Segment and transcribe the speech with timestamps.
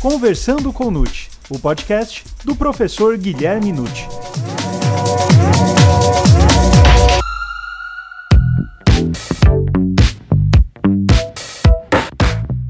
[0.00, 4.06] Conversando com Nute, o podcast do professor Guilherme Nute.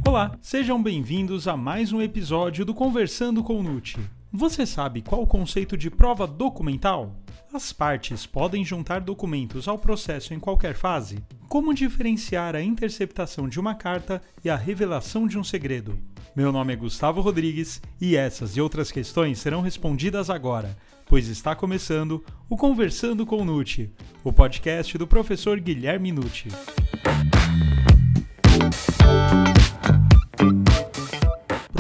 [0.07, 3.99] Olá, sejam bem-vindos a mais um episódio do Conversando com Nute.
[4.31, 7.17] Você sabe qual o conceito de prova documental?
[7.51, 11.25] As partes podem juntar documentos ao processo em qualquer fase?
[11.49, 15.99] Como diferenciar a interceptação de uma carta e a revelação de um segredo?
[16.37, 20.77] Meu nome é Gustavo Rodrigues e essas e outras questões serão respondidas agora,
[21.07, 23.91] pois está começando o Conversando com Nuti,
[24.23, 26.49] o podcast do professor Guilherme Nuti.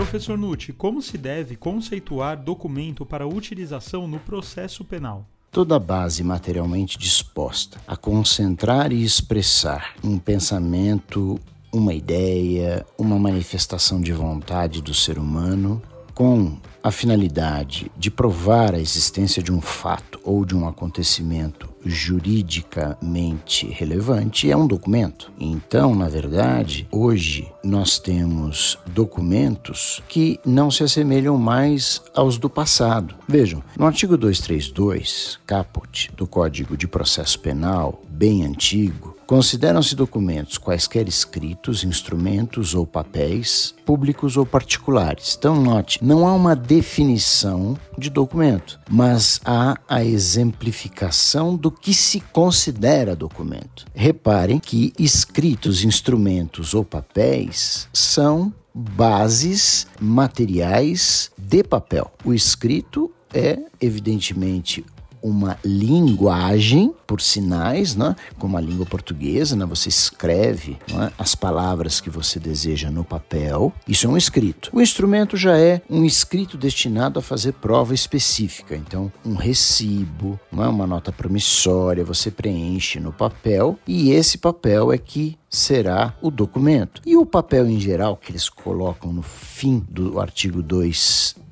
[0.08, 5.26] Professor Nuti, como se deve conceituar documento para utilização no processo penal?
[5.52, 11.38] Toda base materialmente disposta a concentrar e expressar um pensamento,
[11.70, 15.82] uma ideia, uma manifestação de vontade do ser humano
[16.18, 23.68] com a finalidade de provar a existência de um fato ou de um acontecimento juridicamente
[23.68, 25.30] relevante é um documento.
[25.38, 33.14] Então, na verdade, hoje nós temos documentos que não se assemelham mais aos do passado.
[33.28, 41.06] Vejam, no artigo 232, caput do Código de Processo Penal, bem antigo, Consideram-se documentos quaisquer
[41.06, 45.36] escritos, instrumentos ou papéis, públicos ou particulares.
[45.38, 52.20] Então, note, não há uma definição de documento, mas há a exemplificação do que se
[52.20, 53.84] considera documento.
[53.94, 62.10] Reparem que escritos, instrumentos ou papéis são bases materiais de papel.
[62.24, 64.86] O escrito é, evidentemente,
[65.22, 68.14] uma linguagem por sinais, né?
[68.38, 69.64] como a língua portuguesa, né?
[69.64, 71.10] você escreve né?
[71.18, 73.72] as palavras que você deseja no papel.
[73.86, 74.70] Isso é um escrito.
[74.72, 78.76] O instrumento já é um escrito destinado a fazer prova específica.
[78.76, 80.66] Então, um recibo, né?
[80.66, 87.00] uma nota promissória, você preenche no papel e esse papel é que será o documento.
[87.06, 90.62] E o papel em geral que eles colocam no fim do artigo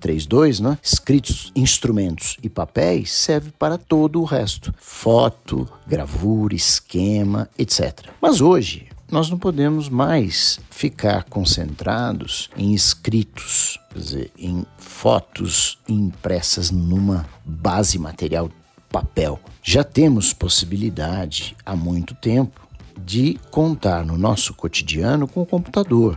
[0.07, 0.79] 232, né?
[0.83, 8.09] escritos, instrumentos e papéis, serve para todo o resto: foto, gravura, esquema, etc.
[8.21, 16.71] Mas hoje nós não podemos mais ficar concentrados em escritos, quer dizer, em fotos impressas
[16.71, 18.51] numa base material
[18.91, 19.39] papel.
[19.63, 22.67] Já temos possibilidade há muito tempo
[22.99, 26.17] de contar no nosso cotidiano com o computador.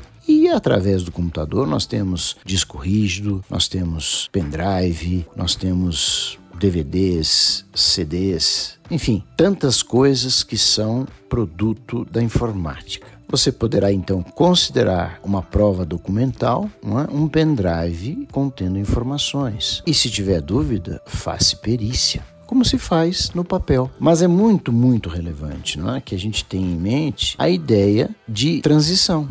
[0.50, 8.80] E através do computador nós temos disco rígido, nós temos pendrive, nós temos DVDs, CDs,
[8.90, 13.06] enfim, tantas coisas que são produto da informática.
[13.28, 17.14] Você poderá então considerar uma prova documental é?
[17.16, 19.84] um pendrive contendo informações.
[19.86, 23.92] E se tiver dúvida, faça perícia como se faz no papel.
[24.00, 26.02] Mas é muito, muito relevante não é?
[26.02, 29.30] que a gente tenha em mente a ideia de transição.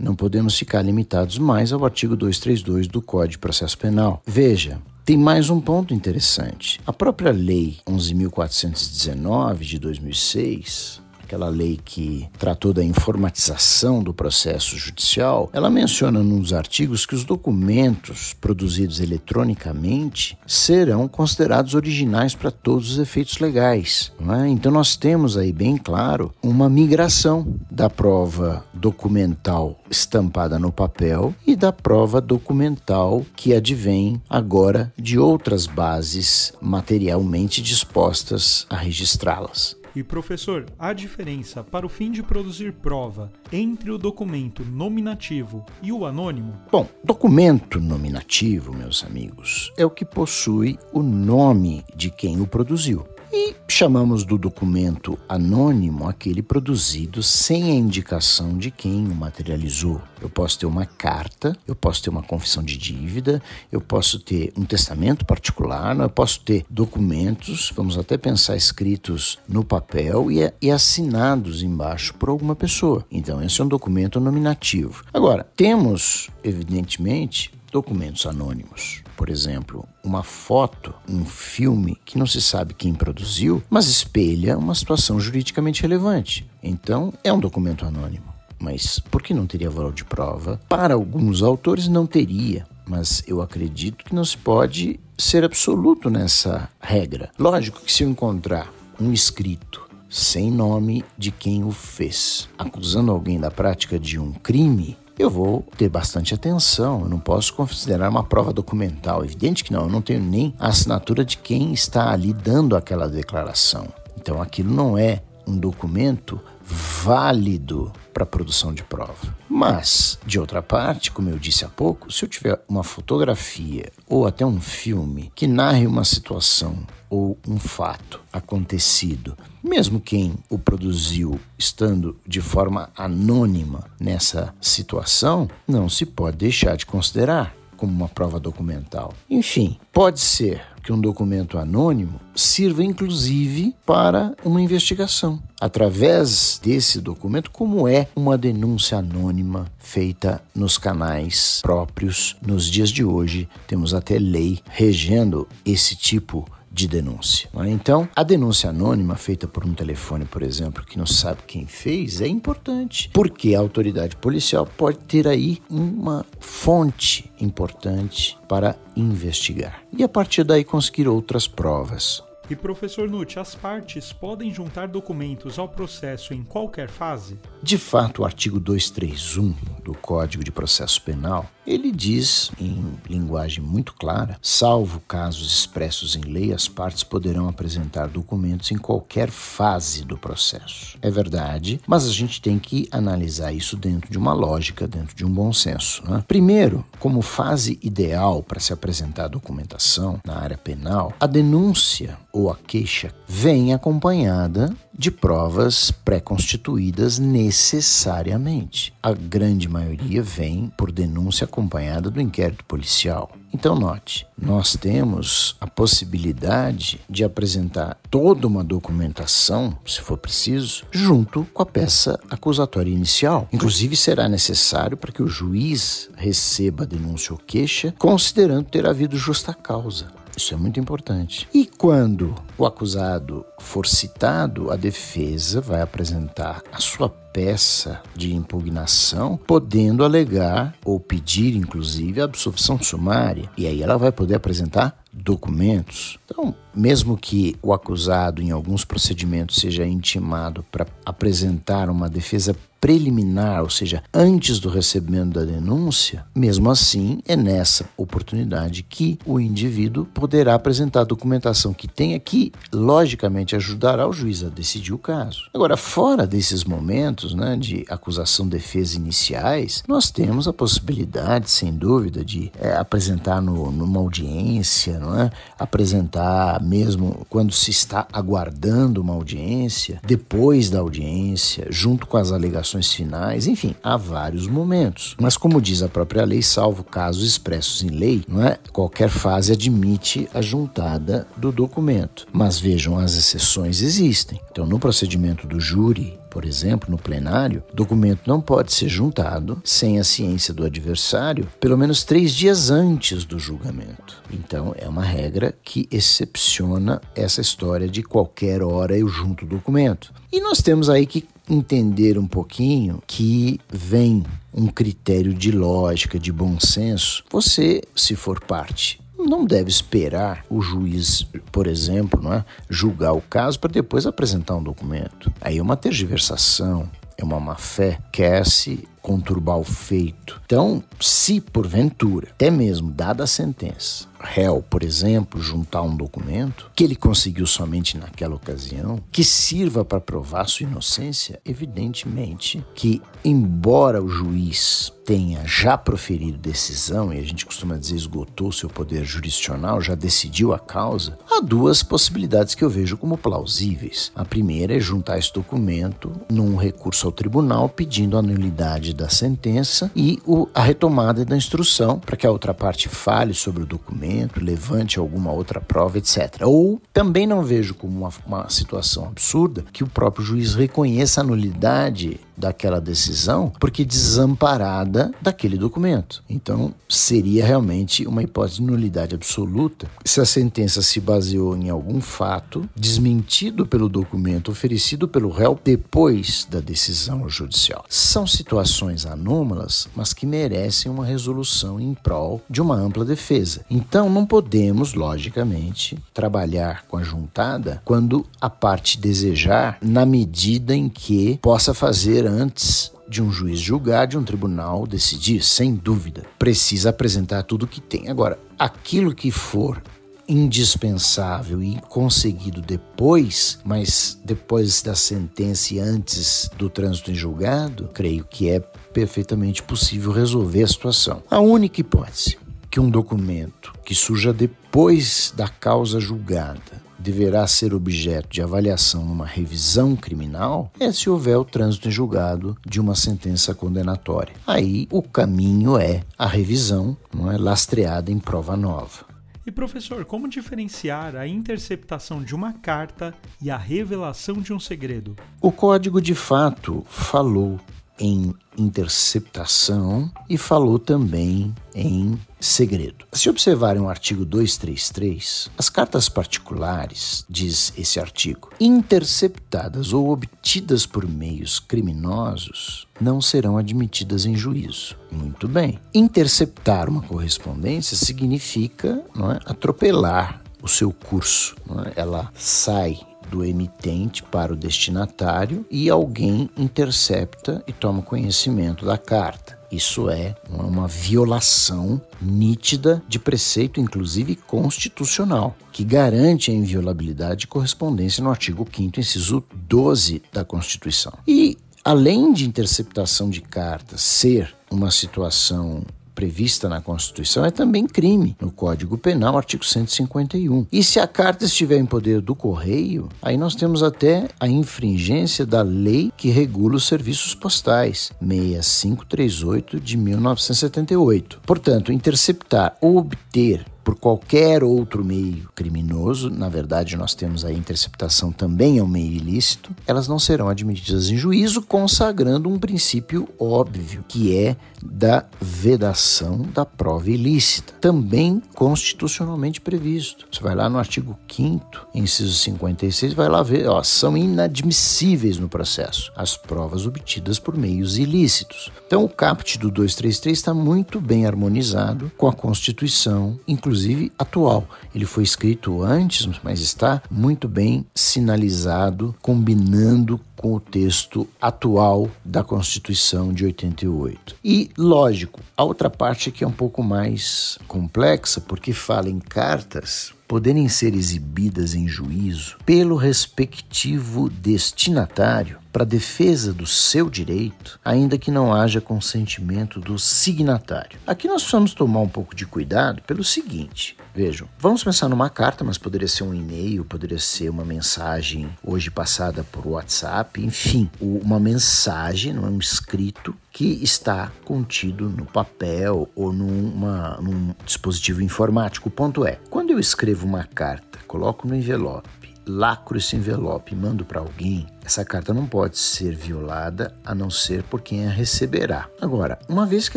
[0.00, 4.22] Não podemos ficar limitados mais ao artigo 232 do Código de Processo Penal.
[4.26, 6.80] Veja, tem mais um ponto interessante.
[6.86, 15.48] A própria Lei 11.419 de 2006 aquela lei que tratou da informatização do processo judicial,
[15.52, 22.98] ela menciona nos artigos que os documentos produzidos eletronicamente serão considerados originais para todos os
[22.98, 24.12] efeitos legais.
[24.42, 24.48] É?
[24.48, 31.54] Então nós temos aí bem claro uma migração da prova documental estampada no papel e
[31.54, 39.79] da prova documental que advém agora de outras bases materialmente dispostas a registrá-las.
[39.94, 45.92] E professor, a diferença para o fim de produzir prova entre o documento nominativo e
[45.92, 46.54] o anônimo?
[46.70, 53.04] Bom, documento nominativo, meus amigos, é o que possui o nome de quem o produziu.
[53.32, 60.02] E chamamos do documento anônimo aquele produzido sem a indicação de quem o materializou.
[60.20, 63.40] Eu posso ter uma carta, eu posso ter uma confissão de dívida,
[63.70, 69.64] eu posso ter um testamento particular, eu posso ter documentos, vamos até pensar escritos no
[69.64, 73.06] papel e, e assinados embaixo por alguma pessoa.
[73.10, 75.04] Então, esse é um documento nominativo.
[75.14, 79.02] Agora, temos, evidentemente, documentos anônimos.
[79.20, 84.74] Por exemplo, uma foto, um filme que não se sabe quem produziu, mas espelha uma
[84.74, 86.48] situação juridicamente relevante.
[86.62, 88.32] Então, é um documento anônimo.
[88.58, 90.58] Mas por que não teria valor de prova?
[90.66, 92.66] Para alguns autores, não teria.
[92.86, 97.30] Mas eu acredito que não se pode ser absoluto nessa regra.
[97.38, 103.38] Lógico que se eu encontrar um escrito sem nome de quem o fez, acusando alguém
[103.38, 107.02] da prática de um crime, eu vou ter bastante atenção.
[107.02, 109.24] Eu não posso considerar uma prova documental.
[109.24, 113.08] Evidente que não, eu não tenho nem a assinatura de quem está ali dando aquela
[113.08, 113.86] declaração.
[114.16, 119.34] Então aquilo não é um documento válido para produção de prova.
[119.48, 124.26] Mas, de outra parte, como eu disse há pouco, se eu tiver uma fotografia ou
[124.26, 131.40] até um filme que narre uma situação ou um fato acontecido, mesmo quem o produziu
[131.58, 138.38] estando de forma anônima nessa situação, não se pode deixar de considerar como uma prova
[138.38, 139.14] documental.
[139.28, 145.42] Enfim, pode ser que um documento anônimo sirva inclusive para uma investigação.
[145.58, 153.02] Através desse documento, como é uma denúncia anônima feita nos canais próprios nos dias de
[153.02, 157.48] hoje, temos até lei regendo esse tipo de de denúncia.
[157.54, 157.68] É?
[157.68, 162.20] Então, a denúncia anônima feita por um telefone, por exemplo, que não sabe quem fez,
[162.20, 170.04] é importante, porque a autoridade policial pode ter aí uma fonte importante para investigar e
[170.04, 172.22] a partir daí conseguir outras provas.
[172.50, 177.38] E professor Nutt, as partes podem juntar documentos ao processo em qualquer fase?
[177.62, 183.94] De fato, o artigo 231 do Código de Processo Penal, ele diz em linguagem muito
[183.94, 190.18] clara, salvo casos expressos em lei, as partes poderão apresentar documentos em qualquer fase do
[190.18, 190.98] processo.
[191.00, 195.24] É verdade, mas a gente tem que analisar isso dentro de uma lógica, dentro de
[195.24, 196.02] um bom senso.
[196.08, 196.24] Né?
[196.26, 202.56] Primeiro, como fase ideal para se apresentar documentação na área penal, a denúncia ou a
[202.56, 208.92] queixa vem acompanhada de provas pré-constituídas necessariamente.
[209.02, 213.30] A grande maioria vem por denúncia acompanhada do inquérito policial.
[213.52, 221.44] Então, note, nós temos a possibilidade de apresentar toda uma documentação, se for preciso, junto
[221.52, 223.48] com a peça acusatória inicial.
[223.52, 229.16] Inclusive, será necessário para que o juiz receba a denúncia ou queixa, considerando ter havido
[229.16, 230.19] justa causa.
[230.40, 231.46] Isso é muito importante.
[231.52, 239.38] E quando o acusado for citado, a defesa vai apresentar a sua peça de impugnação,
[239.46, 243.50] podendo alegar ou pedir, inclusive, a absolvição sumária.
[243.54, 246.18] E aí ela vai poder apresentar documentos.
[246.24, 253.62] Então, mesmo que o acusado, em alguns procedimentos, seja intimado para apresentar uma defesa preliminar,
[253.62, 260.06] ou seja, antes do recebimento da denúncia, mesmo assim é nessa oportunidade que o indivíduo
[260.06, 265.50] poderá apresentar documentação que tenha que, logicamente, ajudará o juiz a decidir o caso.
[265.52, 272.24] Agora, fora desses momentos né, de acusação defesa iniciais, nós temos a possibilidade, sem dúvida,
[272.24, 275.30] de é, apresentar no, numa audiência, não é?
[275.58, 282.92] apresentar mesmo quando se está aguardando uma audiência, depois da audiência, junto com as alegações
[282.92, 285.16] finais, enfim, há vários momentos.
[285.20, 288.58] Mas como diz a própria lei, salvo casos expressos em lei, não é?
[288.72, 292.26] Qualquer fase admite a juntada do documento.
[292.32, 294.40] Mas vejam, as exceções existem.
[294.50, 299.98] Então, no procedimento do júri, por exemplo, no plenário, documento não pode ser juntado sem
[299.98, 304.22] a ciência do adversário pelo menos três dias antes do julgamento.
[304.32, 310.12] Então, é uma regra que excepciona essa história de qualquer hora eu junto o documento.
[310.32, 316.32] E nós temos aí que entender um pouquinho que vem um critério de lógica, de
[316.32, 317.24] bom senso.
[317.30, 319.00] Você, se for parte
[319.30, 324.56] não deve esperar o juiz, por exemplo, não é, julgar o caso para depois apresentar
[324.56, 325.32] um documento.
[325.40, 330.40] Aí é uma tergiversação, é uma má fé, quer-se conturbar o feito.
[330.46, 336.84] Então, se porventura, até mesmo dada a sentença, réu, por exemplo, juntar um documento que
[336.84, 344.08] ele conseguiu somente naquela ocasião, que sirva para provar sua inocência, evidentemente que, embora o
[344.08, 349.96] juiz tenha já proferido decisão, e a gente costuma dizer esgotou seu poder jurisdicional, já
[349.96, 354.12] decidiu a causa, há duas possibilidades que eu vejo como plausíveis.
[354.14, 359.90] A primeira é juntar esse documento num recurso ao tribunal pedindo a nulidade da sentença
[359.96, 364.44] e o, a retomada da instrução para que a outra parte fale sobre o documento,
[364.44, 366.42] levante alguma outra prova, etc.
[366.42, 371.24] Ou também não vejo como uma, uma situação absurda que o próprio juiz reconheça a
[371.24, 376.22] nulidade daquela decisão porque desamparada daquele documento.
[376.28, 382.00] Então, seria realmente uma hipótese de nulidade absoluta se a sentença se baseou em algum
[382.00, 387.84] fato desmentido pelo documento oferecido pelo réu depois da decisão judicial.
[387.88, 393.64] São situações anômalas, mas que merecem uma resolução em prol de uma ampla defesa.
[393.70, 400.88] Então, não podemos, logicamente, trabalhar com a juntada quando a parte desejar, na medida em
[400.88, 406.24] que possa fazer antes de um juiz julgar, de um tribunal decidir, sem dúvida.
[406.38, 408.08] Precisa apresentar tudo o que tem.
[408.08, 409.82] Agora, aquilo que for
[410.28, 418.24] indispensável e conseguido depois, mas depois da sentença e antes do trânsito em julgado, creio
[418.24, 421.22] que é perfeitamente possível resolver a situação.
[421.28, 422.38] A única hipótese
[422.70, 429.26] que um documento que surja depois da causa julgada deverá ser objeto de avaliação numa
[429.26, 434.34] revisão criminal é se houver o trânsito em julgado de uma sentença condenatória.
[434.46, 439.10] Aí o caminho é a revisão, não é lastreada em prova nova.
[439.46, 445.16] E professor, como diferenciar a interceptação de uma carta e a revelação de um segredo?
[445.40, 447.58] O código de fato falou
[448.00, 453.04] em interceptação e falou também em segredo.
[453.12, 461.06] Se observarem o artigo 233, as cartas particulares, diz esse artigo, interceptadas ou obtidas por
[461.06, 464.96] meios criminosos não serão admitidas em juízo.
[465.12, 465.78] Muito bem.
[465.94, 471.54] Interceptar uma correspondência significa não é, atropelar o seu curso.
[471.86, 472.00] É?
[472.00, 472.98] Ela sai
[473.30, 479.58] do emitente para o destinatário e alguém intercepta e toma conhecimento da carta.
[479.70, 488.22] Isso é uma violação nítida de preceito, inclusive constitucional, que garante a inviolabilidade de correspondência
[488.22, 491.12] no artigo 5, inciso 12 da Constituição.
[491.26, 495.84] E, além de interceptação de cartas ser uma situação
[496.20, 500.66] prevista na Constituição é também crime no Código Penal, artigo 151.
[500.70, 505.46] E se a carta estiver em poder do correio, aí nós temos até a infringência
[505.46, 511.40] da lei que regula os serviços postais, 6538 de 1978.
[511.46, 518.30] Portanto, interceptar ou obter por qualquer outro meio criminoso, na verdade nós temos a interceptação
[518.32, 524.04] também é um meio ilícito, elas não serão admitidas em juízo, consagrando um princípio óbvio,
[524.06, 530.26] que é da vedação da prova ilícita, também constitucionalmente previsto.
[530.30, 535.48] Você vai lá no artigo 5 inciso 56, vai lá ver, ó, são inadmissíveis no
[535.48, 538.70] processo as provas obtidas por meios ilícitos.
[538.86, 544.68] Então o caput do 233 está muito bem harmonizado com a Constituição, inclusive inclusive atual.
[544.94, 552.42] Ele foi escrito antes, mas está muito bem sinalizado, combinando com o texto atual da
[552.42, 554.36] Constituição de 88.
[554.44, 560.12] E, lógico, a outra parte que é um pouco mais complexa, porque fala em cartas
[560.30, 568.30] poderem ser exibidas em juízo pelo respectivo destinatário para defesa do seu direito, ainda que
[568.30, 570.98] não haja consentimento do signatário.
[571.06, 575.64] Aqui nós precisamos tomar um pouco de cuidado pelo seguinte: vejam, vamos pensar numa carta,
[575.64, 581.38] mas poderia ser um e-mail, poderia ser uma mensagem hoje passada por WhatsApp, enfim, uma
[581.38, 588.88] mensagem, não é um escrito que está contido no papel ou numa, num dispositivo informático.
[588.88, 589.38] O ponto é,
[589.70, 594.66] quando eu escrevo uma carta, coloco no envelope, lacro esse envelope e mando para alguém,
[594.84, 598.88] essa carta não pode ser violada a não ser por quem a receberá.
[599.00, 599.96] Agora, uma vez que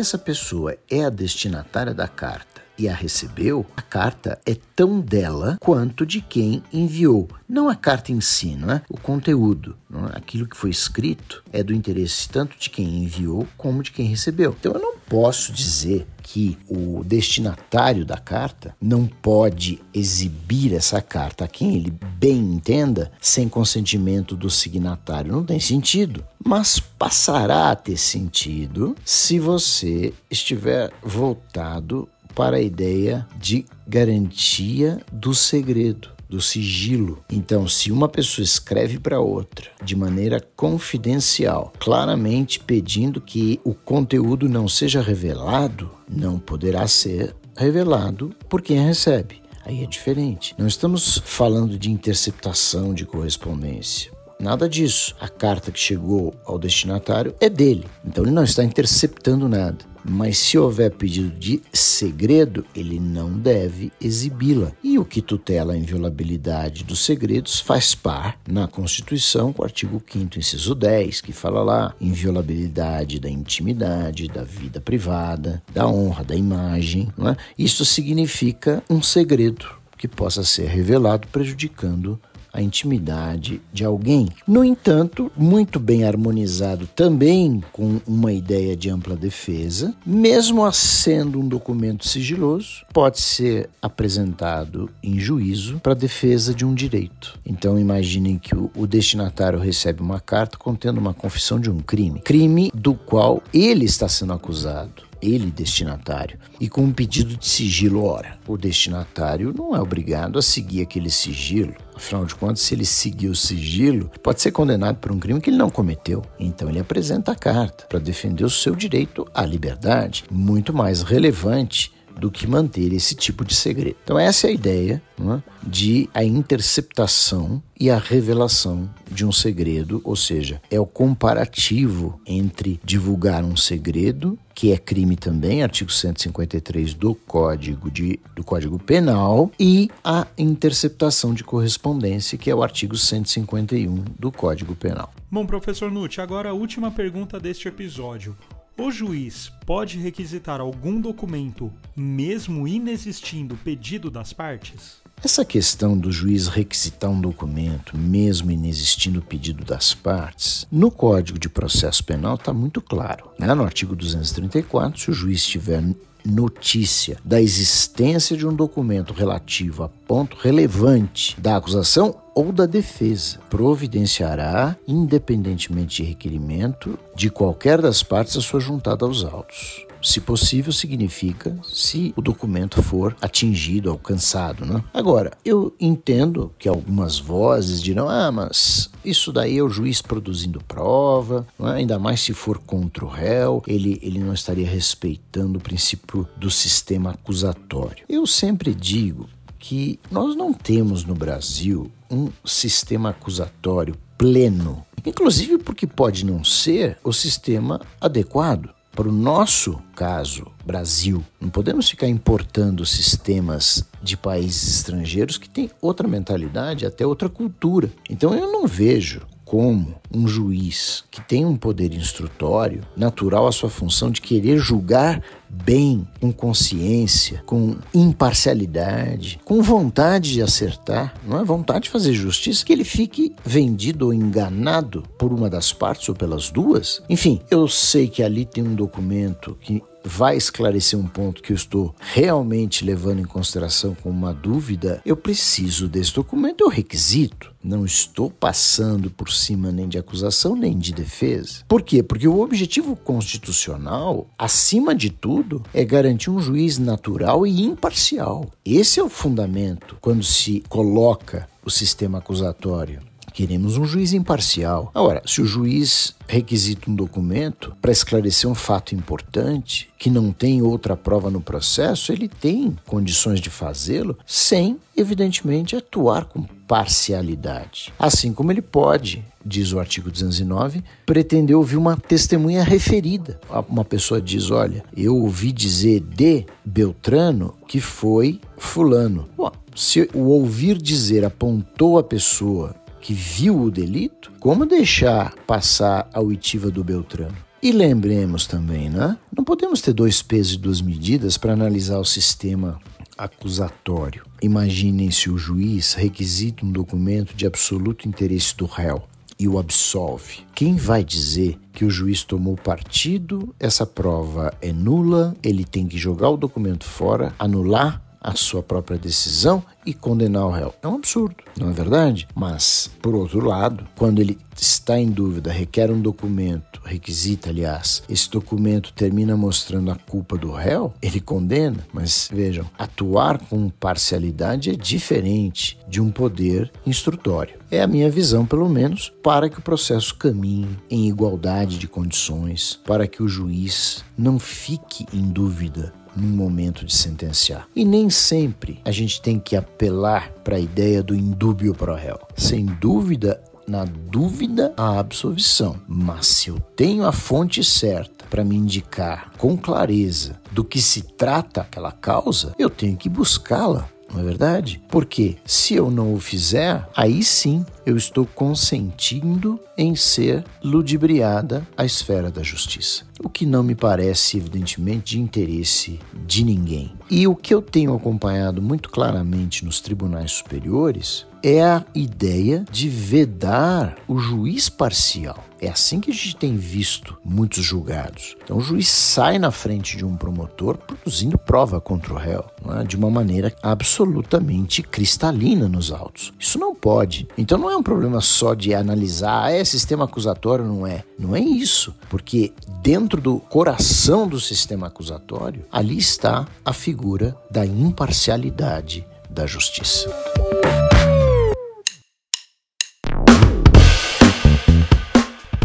[0.00, 5.56] essa pessoa é a destinatária da carta, e a recebeu, a carta é tão dela
[5.60, 7.28] quanto de quem enviou.
[7.48, 8.82] Não a carta em si, não é?
[8.88, 10.16] O conteúdo, é?
[10.16, 14.56] aquilo que foi escrito, é do interesse tanto de quem enviou como de quem recebeu.
[14.58, 21.44] Então eu não posso dizer que o destinatário da carta não pode exibir essa carta
[21.44, 25.32] a quem ele bem entenda sem consentimento do signatário.
[25.32, 26.24] Não tem sentido.
[26.42, 35.34] Mas passará a ter sentido se você estiver voltado para a ideia de garantia do
[35.34, 37.22] segredo, do sigilo.
[37.30, 44.48] Então, se uma pessoa escreve para outra de maneira confidencial, claramente pedindo que o conteúdo
[44.48, 49.42] não seja revelado, não poderá ser revelado por quem recebe.
[49.64, 50.54] Aí é diferente.
[50.58, 54.12] Não estamos falando de interceptação de correspondência.
[54.38, 55.14] Nada disso.
[55.20, 57.86] A carta que chegou ao destinatário é dele.
[58.04, 63.90] Então ele não está interceptando nada mas se houver pedido de segredo, ele não deve
[64.00, 64.72] exibi-la.
[64.82, 70.02] E o que tutela a inviolabilidade dos segredos faz par na Constituição, com o artigo
[70.06, 76.34] 5 inciso 10, que fala lá inviolabilidade da intimidade, da vida privada, da honra, da
[76.34, 77.08] imagem.
[77.16, 77.36] Não é?
[77.58, 82.20] Isso significa um segredo que possa ser revelado prejudicando
[82.54, 84.28] a intimidade de alguém.
[84.46, 91.48] No entanto, muito bem harmonizado também com uma ideia de ampla defesa, mesmo sendo um
[91.48, 97.38] documento sigiloso, pode ser apresentado em juízo para defesa de um direito.
[97.44, 102.70] Então imaginem que o destinatário recebe uma carta contendo uma confissão de um crime, crime
[102.72, 108.04] do qual ele está sendo acusado ele destinatário, e com um pedido de sigilo.
[108.04, 111.74] Ora, o destinatário não é obrigado a seguir aquele sigilo.
[111.94, 115.50] Afinal de contas, se ele seguir o sigilo, pode ser condenado por um crime que
[115.50, 116.22] ele não cometeu.
[116.38, 121.92] Então ele apresenta a carta para defender o seu direito à liberdade, muito mais relevante
[122.18, 123.96] do que manter esse tipo de segredo.
[124.04, 125.42] Então essa é a ideia é?
[125.62, 132.80] de a interceptação e a revelação de um segredo, ou seja, é o comparativo entre
[132.84, 139.50] divulgar um segredo, que é crime também, artigo 153 do Código de, do Código Penal,
[139.58, 145.12] e a interceptação de correspondência, que é o artigo 151 do Código Penal.
[145.30, 148.36] Bom, professor Nutt, agora a última pergunta deste episódio.
[148.76, 155.03] O juiz pode requisitar algum documento, mesmo inexistindo pedido das partes?
[155.24, 161.48] Essa questão do juiz requisitar um documento, mesmo inexistindo pedido das partes, no Código de
[161.48, 163.30] Processo Penal está muito claro.
[163.38, 163.54] Né?
[163.54, 165.82] No artigo 234, se o juiz tiver
[166.26, 173.38] notícia da existência de um documento relativo a ponto relevante da acusação ou da defesa,
[173.48, 179.86] providenciará, independentemente de requerimento de qualquer das partes, a sua juntada aos autos.
[180.04, 184.66] Se possível, significa se o documento for atingido, alcançado.
[184.66, 184.84] Né?
[184.92, 190.60] Agora, eu entendo que algumas vozes dirão: ah, mas isso daí é o juiz produzindo
[190.60, 191.68] prova, é?
[191.70, 196.50] ainda mais se for contra o réu, ele, ele não estaria respeitando o princípio do
[196.50, 198.04] sistema acusatório.
[198.06, 199.26] Eu sempre digo
[199.58, 206.98] que nós não temos no Brasil um sistema acusatório pleno, inclusive porque pode não ser
[207.02, 211.24] o sistema adequado para o nosso caso, Brasil.
[211.40, 217.90] Não podemos ficar importando sistemas de países estrangeiros que têm outra mentalidade, até outra cultura.
[218.08, 219.22] Então eu não vejo
[219.54, 225.22] como um juiz que tem um poder instrutório, natural à sua função de querer julgar
[225.48, 232.64] bem, com consciência, com imparcialidade, com vontade de acertar, não é vontade de fazer justiça,
[232.64, 237.00] que ele fique vendido ou enganado por uma das partes ou pelas duas.
[237.08, 241.56] Enfim, eu sei que ali tem um documento que vai esclarecer um ponto que eu
[241.56, 247.52] estou realmente levando em consideração com uma dúvida, eu preciso desse documento, é o requisito.
[247.62, 251.64] Não estou passando por cima nem de acusação nem de defesa.
[251.66, 252.02] Por quê?
[252.02, 258.50] Porque o objetivo constitucional, acima de tudo, é garantir um juiz natural e imparcial.
[258.64, 263.00] Esse é o fundamento quando se coloca o sistema acusatório.
[263.34, 264.92] Queremos um juiz imparcial.
[264.94, 270.62] Agora, se o juiz requisita um documento para esclarecer um fato importante que não tem
[270.62, 277.92] outra prova no processo, ele tem condições de fazê-lo sem, evidentemente, atuar com parcialidade.
[277.98, 283.40] Assim como ele pode, diz o artigo 209, pretender ouvir uma testemunha referida.
[283.68, 289.28] Uma pessoa diz: Olha, eu ouvi dizer de Beltrano que foi Fulano.
[289.36, 296.08] Bom, se o ouvir dizer apontou a pessoa que viu o delito, como deixar passar
[296.10, 297.36] a oitiva do Beltrano?
[297.62, 299.18] E lembremos também, né?
[299.30, 302.80] Não podemos ter dois pesos e duas medidas para analisar o sistema
[303.16, 304.24] acusatório.
[304.40, 309.02] Imaginem se o juiz requisita um documento de absoluto interesse do réu
[309.38, 310.38] e o absolve.
[310.54, 313.54] Quem vai dizer que o juiz tomou partido?
[313.60, 318.98] Essa prova é nula, ele tem que jogar o documento fora, anular a sua própria
[318.98, 320.74] decisão e condenar o réu.
[320.82, 322.26] É um absurdo, não é verdade?
[322.34, 328.30] Mas, por outro lado, quando ele está em dúvida, requer um documento, requisita, aliás, esse
[328.30, 331.86] documento termina mostrando a culpa do réu, ele condena.
[331.92, 337.58] Mas vejam, atuar com parcialidade é diferente de um poder instrutório.
[337.70, 342.80] É a minha visão, pelo menos, para que o processo caminhe em igualdade de condições,
[342.86, 347.66] para que o juiz não fique em dúvida no momento de sentenciar.
[347.74, 352.18] E nem sempre a gente tem que apelar para a ideia do indúbio pro réu.
[352.36, 355.76] Sem dúvida, na dúvida, a absolvição.
[355.88, 361.02] Mas se eu tenho a fonte certa para me indicar com clareza do que se
[361.02, 363.88] trata aquela causa, eu tenho que buscá-la.
[364.12, 364.80] Não é verdade?
[364.88, 371.84] Porque se eu não o fizer, aí sim eu estou consentindo em ser ludibriada a
[371.84, 373.04] esfera da justiça.
[373.22, 376.92] O que não me parece, evidentemente, de interesse de ninguém.
[377.10, 382.88] E o que eu tenho acompanhado muito claramente nos tribunais superiores é a ideia de
[382.88, 385.44] vedar o juiz parcial.
[385.60, 388.34] É assim que a gente tem visto muitos julgados.
[388.42, 392.44] Então, o juiz sai na frente de um promotor produzindo prova contra o réu,
[392.80, 392.84] é?
[392.84, 396.32] de uma maneira absolutamente cristalina nos autos.
[396.38, 397.28] Isso não pode.
[397.36, 401.02] Então, não é um problema só de analisar, ah, é sistema acusatório, não é.
[401.18, 407.64] Não é isso, porque dentro do coração do sistema acusatório, ali está a figura da
[407.64, 410.08] imparcialidade da justiça.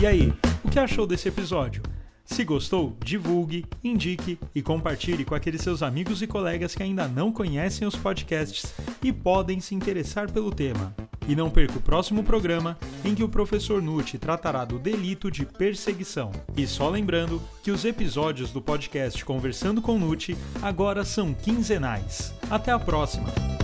[0.01, 1.83] E aí, o que achou desse episódio?
[2.23, 7.31] Se gostou, divulgue, indique e compartilhe com aqueles seus amigos e colegas que ainda não
[7.31, 10.95] conhecem os podcasts e podem se interessar pelo tema.
[11.29, 15.45] E não perca o próximo programa, em que o professor Nutti tratará do delito de
[15.45, 16.31] perseguição.
[16.57, 22.33] E só lembrando que os episódios do podcast Conversando com Nutti agora são quinzenais.
[22.49, 23.58] Até a próxima!